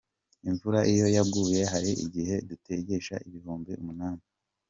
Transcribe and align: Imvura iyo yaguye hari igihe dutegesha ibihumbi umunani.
Imvura 0.49 0.79
iyo 0.93 1.07
yaguye 1.15 1.61
hari 1.71 1.91
igihe 2.05 2.35
dutegesha 2.49 3.15
ibihumbi 3.27 3.71
umunani. 3.81 4.23